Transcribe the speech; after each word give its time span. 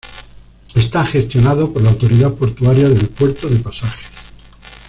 Está 0.73 1.05
gestionado 1.05 1.71
por 1.71 1.83
la 1.83 1.91
autoridad 1.91 2.33
portuaria 2.33 2.89
del 2.89 3.07
Puerto 3.09 3.47
de 3.47 3.59
Pasajes. 3.59 4.07